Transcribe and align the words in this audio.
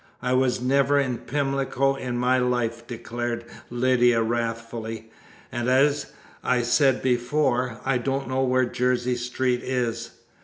"I 0.23 0.33
was 0.33 0.59
never 0.59 0.99
in 0.99 1.19
Pimlico 1.19 1.93
in 1.93 2.17
my 2.17 2.39
life!" 2.39 2.87
declared 2.87 3.45
Lydia 3.69 4.23
wrathfully, 4.23 5.11
"and, 5.51 5.69
as 5.69 6.07
I 6.43 6.63
said 6.63 7.03
before, 7.03 7.79
I 7.85 7.99
don't 7.99 8.27
know 8.27 8.43
where 8.43 8.65
Jersey 8.65 9.15
Street 9.15 9.61
is." 9.61 10.09